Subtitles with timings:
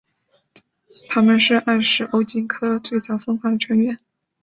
[1.09, 3.99] 它们是艾什欧鲸科最早分化的成员。